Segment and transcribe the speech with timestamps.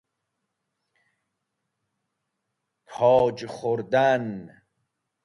[2.91, 4.49] کاج خوردن